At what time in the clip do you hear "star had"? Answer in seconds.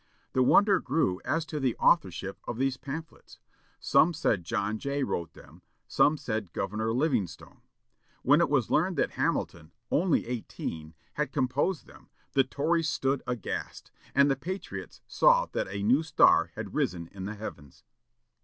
16.01-16.73